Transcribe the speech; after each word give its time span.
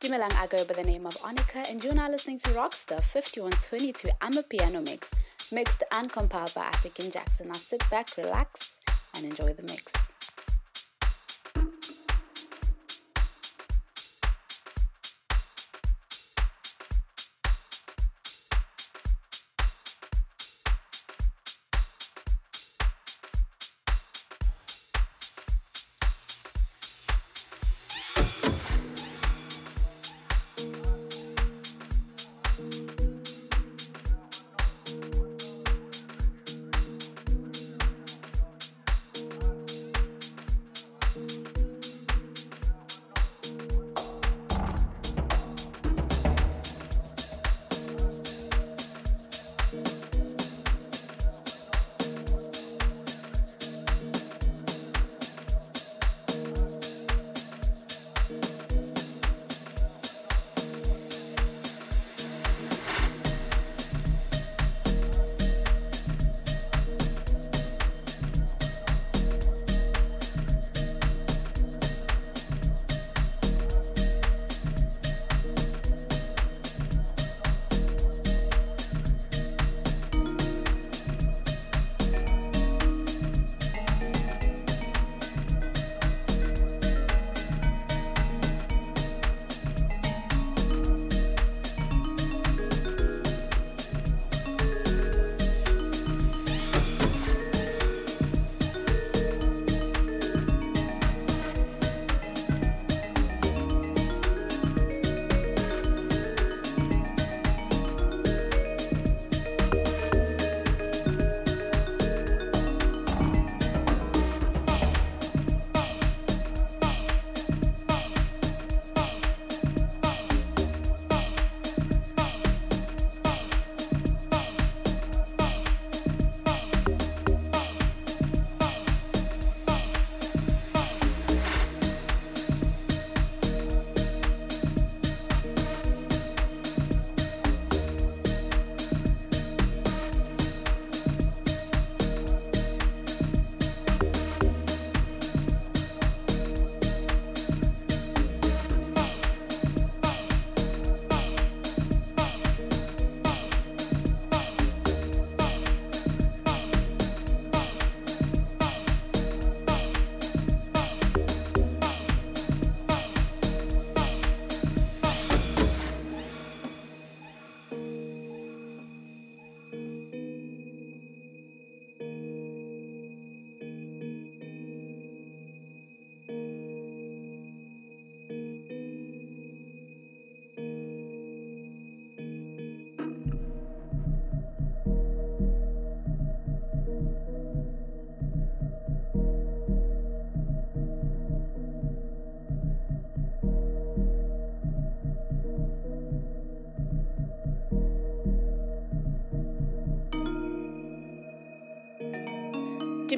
Dumelang, 0.00 0.32
I 0.40 0.46
go 0.46 0.64
by 0.64 0.72
the 0.72 0.82
name 0.82 1.04
of 1.04 1.12
Onika, 1.18 1.70
and 1.70 1.84
you're 1.84 1.92
now 1.92 2.08
listening 2.08 2.38
to 2.38 2.48
Rockstar 2.52 3.02
5122. 3.02 4.08
Amapiano 4.22 4.82
mix, 4.82 5.12
mixed 5.52 5.82
and 5.92 6.10
compiled 6.10 6.54
by 6.54 6.62
African 6.62 7.10
Jackson. 7.10 7.48
Now 7.48 7.52
sit 7.52 7.84
back, 7.90 8.08
relax, 8.16 8.78
and 9.14 9.26
enjoy 9.26 9.52
the 9.52 9.62
mix. 9.62 9.92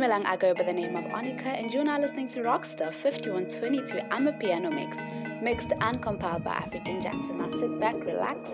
Dumelang, 0.03 0.27
I 0.27 0.37
go 0.37 0.53
by 0.53 0.65
the 0.65 0.73
name 0.73 0.97
of 0.97 1.05
Annika, 1.05 1.47
and 1.47 1.73
you're 1.73 1.85
now 1.85 1.97
listening 1.97 2.27
to 2.31 2.41
Rockstar 2.41 2.93
5122. 2.93 3.99
Amapiano 4.09 4.75
mix, 4.75 4.99
mixed 5.41 5.73
and 5.81 6.03
compiled 6.03 6.43
by 6.43 6.55
African 6.55 7.01
Jackson. 7.01 7.39
Now 7.39 7.47
sit 7.47 7.79
back, 7.79 7.95
relax, 8.05 8.51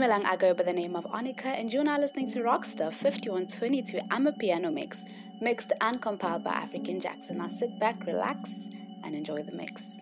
Dumelang, 0.00 0.24
I 0.24 0.36
go 0.36 0.54
by 0.54 0.62
the 0.62 0.72
name 0.72 0.96
of 0.96 1.04
Annika, 1.04 1.44
and 1.44 1.70
you're 1.70 1.84
now 1.84 1.98
listening 1.98 2.26
to 2.30 2.38
Rockstar 2.38 2.90
5122. 2.90 3.98
Amapiano 4.08 4.72
mix, 4.72 5.04
mixed 5.42 5.74
and 5.78 6.00
compiled 6.00 6.42
by 6.42 6.52
African 6.52 7.00
Jackson. 7.00 7.36
Now 7.36 7.48
sit 7.48 7.78
back, 7.78 8.06
relax, 8.06 8.50
and 9.04 9.14
enjoy 9.14 9.42
the 9.42 9.52
mix. 9.52 10.00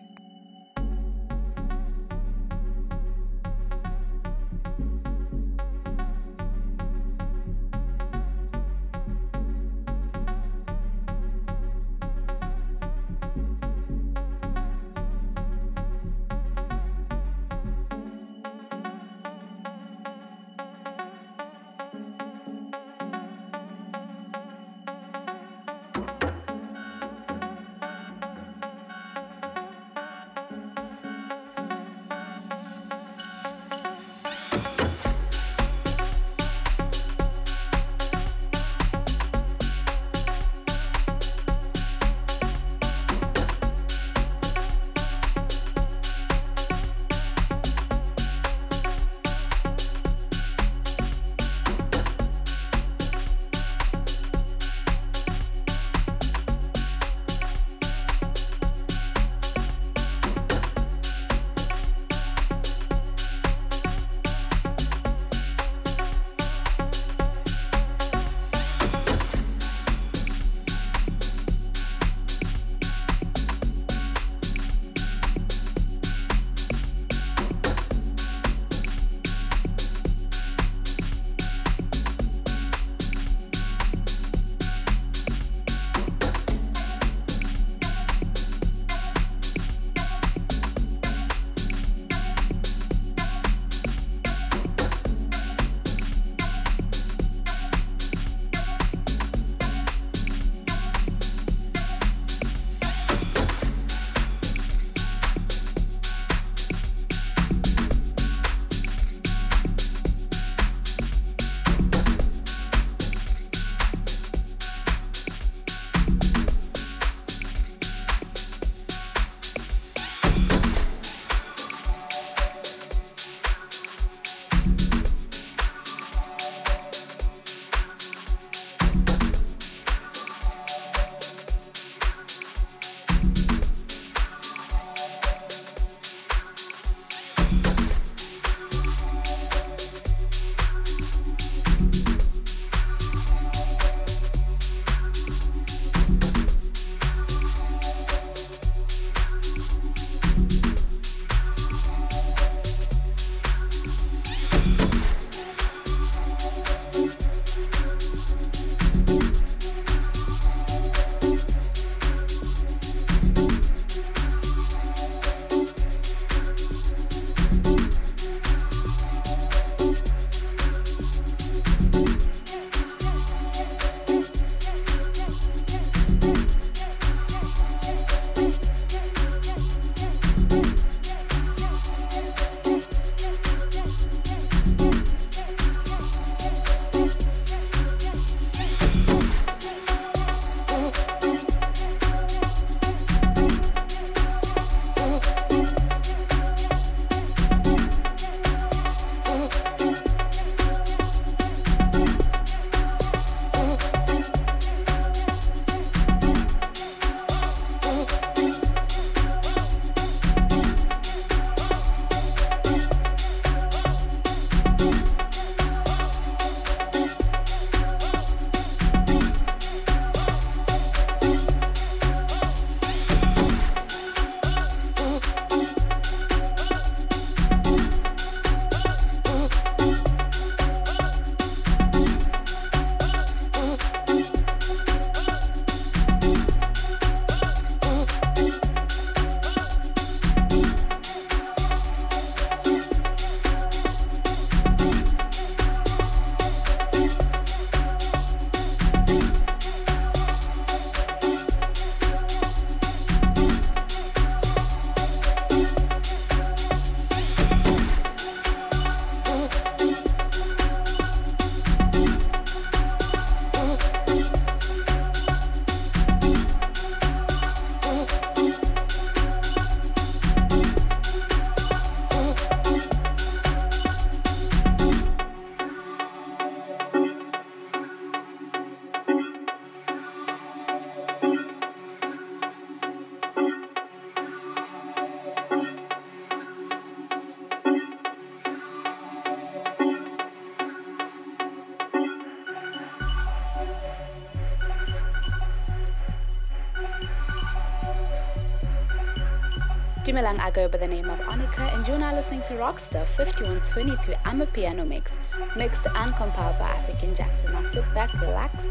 Dumelang, 300.19 300.39
I 300.41 300.51
go 300.51 300.67
by 300.67 300.77
the 300.77 300.87
name 300.87 301.09
of 301.09 301.17
Annika, 301.19 301.73
and 301.73 301.87
you're 301.87 301.97
now 301.97 302.13
listening 302.13 302.41
to 302.41 302.55
Rockstar 302.55 303.07
5122 303.07 304.11
Amapiano 304.25 304.85
Mix, 304.85 305.17
mixed 305.55 305.87
and 305.95 306.13
compiled 306.13 306.59
by 306.59 306.67
African 306.67 307.15
Jackson. 307.15 307.53
Now 307.53 307.61
sit 307.61 307.85
back, 307.93 308.13
relax, 308.21 308.65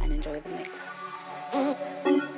and 0.00 0.12
enjoy 0.12 0.40
the 0.40 0.48
mix. 0.50 2.30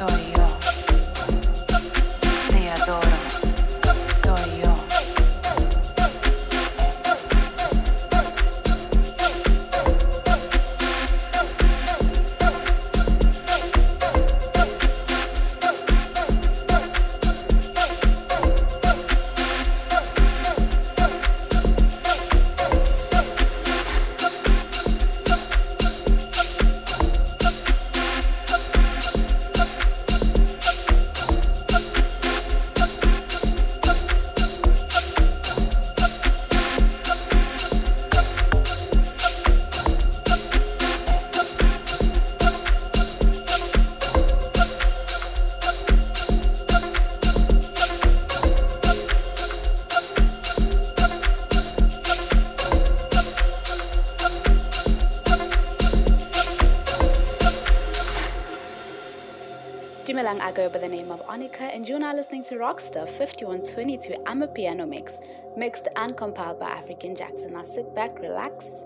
saw 0.00 0.16
you. 0.16 0.39
Lang, 60.30 60.40
I 60.40 60.52
go 60.52 60.68
by 60.68 60.78
the 60.78 60.86
name 60.86 61.10
of 61.10 61.20
Onika, 61.26 61.62
and 61.74 61.88
you're 61.88 61.98
now 61.98 62.14
listening 62.14 62.44
to 62.44 62.54
Rockstar 62.54 63.08
5122 63.08 64.12
Amapiano 64.26 64.88
Mix, 64.88 65.18
mixed 65.56 65.88
and 65.96 66.16
compiled 66.16 66.60
by 66.60 66.68
African 66.68 67.16
Jackson. 67.16 67.54
Now 67.54 67.64
sit 67.64 67.92
back, 67.96 68.16
relax, 68.20 68.79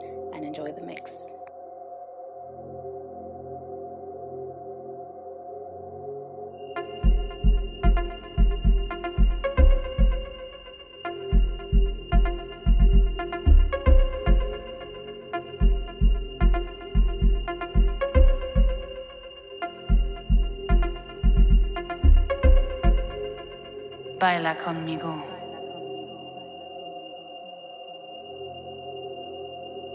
baila 24.24 24.54
conmigo. 24.54 25.12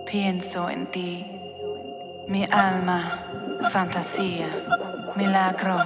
Pienso 0.06 0.70
en 0.70 0.86
ti, 0.92 1.26
mi 2.28 2.44
alma, 2.44 3.24
fantasía, 3.72 4.50
milagro, 5.16 5.78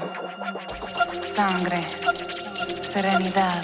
sangre, 1.21 1.88
serenidad. 2.82 3.63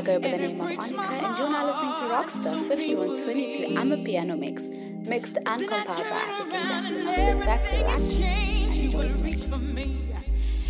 I 0.00 0.02
go 0.02 0.18
by 0.18 0.30
the 0.30 0.38
name 0.38 0.52
of 0.52 0.56
Monica, 0.56 0.98
and 0.98 1.38
you're 1.38 1.50
now 1.50 1.66
listening 1.66 1.92
to 1.92 2.14
Rockstar 2.14 2.66
5122 2.68 3.74
Amapiano 3.76 4.38
Mix, 4.38 4.66
mixed 4.66 5.36
and 5.36 5.68
compiled 5.68 5.86
by 5.86 6.16
African 6.16 6.68
Jackson. 6.68 7.04
Now 7.04 7.14
sit 7.14 7.40
back, 7.40 7.70
relax, 7.70 8.18
and 8.18 8.72
enjoy 8.72 9.08
the 9.08 9.22
mix. 9.22 9.44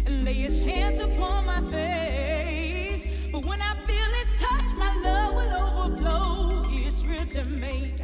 And 0.05 0.25
lay 0.25 0.33
his 0.35 0.61
hands 0.61 0.99
upon 0.99 1.47
my 1.47 1.61
face. 1.71 3.07
But 3.31 3.45
when 3.45 3.63
I 3.63 3.77
feel 3.87 4.11
his 4.19 4.33
touch, 4.37 4.75
my 4.77 4.97
love 4.97 5.35
will 5.37 5.93
overflow. 5.93 6.65
It's 6.73 7.05
real 7.07 7.25
to 7.27 7.45
me. 7.45 7.95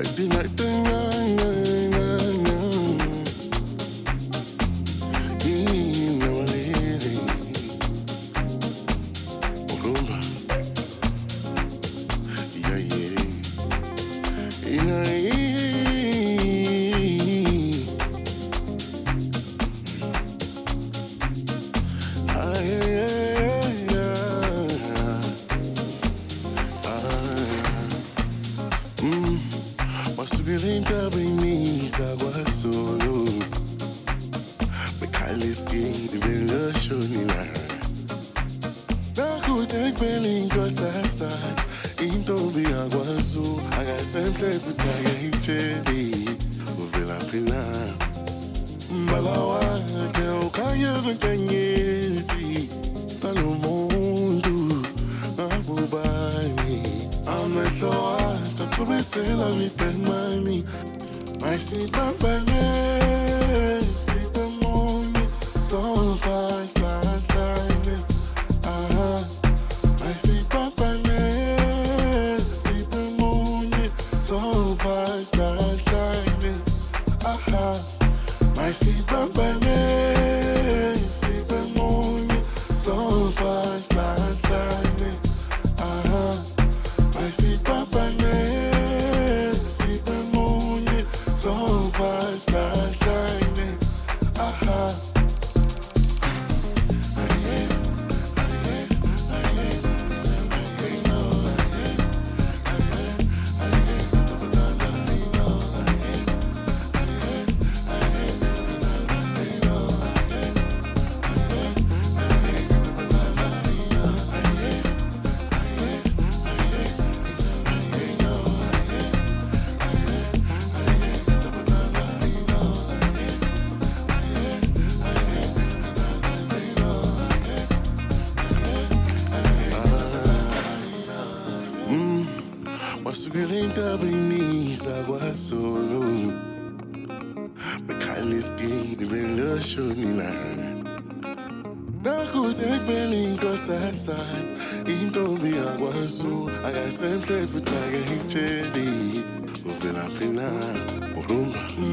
I 0.00 0.02
do 0.16 0.28
not 0.28 0.69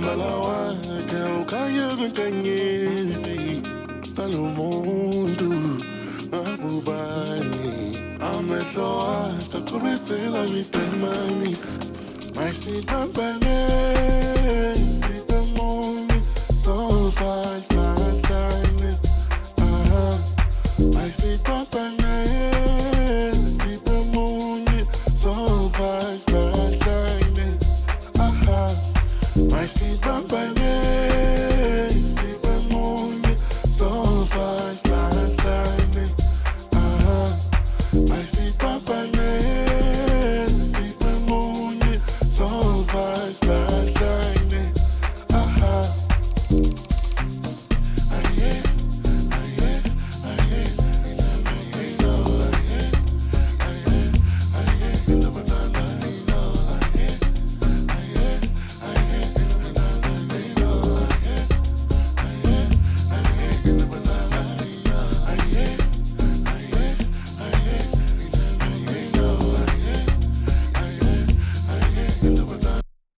balawaka 0.08 1.20
ukanye 1.42 1.86
kwinkanyezi 2.00 3.38
talo 4.16 4.42
muntu 4.58 5.52
abubani 6.40 7.68
amehlo 8.32 8.88
akho 9.20 9.58
achubisela 9.58 10.42
mitemani 10.54 11.52
mayisitambane 12.36 13.58
sitemoni 15.00 16.18
so 16.64 16.76
fast 17.20 17.72
nahlane 17.76 18.90
aha 19.68 20.06
mayisitambane 20.94 22.07